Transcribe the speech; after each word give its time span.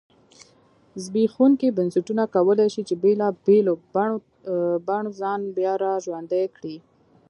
زبېښونکي 1.03 1.67
بنسټونه 1.77 2.23
کولای 2.35 2.67
شي 2.73 2.81
چې 2.87 2.95
بېلابېلو 3.03 3.73
بڼو 4.87 5.11
ځان 5.21 5.41
بیا 5.57 5.73
را 5.83 5.93
ژوندی 6.05 6.43
کړی. 6.55 6.75